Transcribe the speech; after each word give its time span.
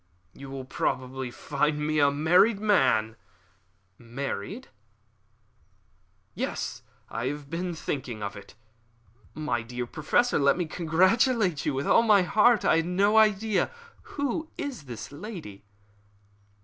"You 0.33 0.49
will 0.49 0.65
probably 0.65 1.29
find 1.29 1.77
me 1.85 1.99
a 1.99 2.09
married 2.09 2.59
man." 2.59 3.17
"Married!" 3.99 4.67
"Yes, 6.33 6.81
I 7.11 7.27
have 7.27 7.51
been 7.51 7.75
thinking 7.75 8.23
of 8.23 8.35
it." 8.35 8.55
"My 9.35 9.61
dear 9.61 9.85
Professor, 9.85 10.39
let 10.39 10.57
me 10.57 10.65
congratulate 10.65 11.67
you 11.67 11.75
with 11.75 11.85
all 11.85 12.01
my 12.01 12.23
heart. 12.23 12.65
I 12.65 12.77
had 12.77 12.87
no 12.87 13.15
idea. 13.19 13.69
Who 14.17 14.49
is 14.57 14.85
the 14.85 15.15
lady?" 15.15 15.65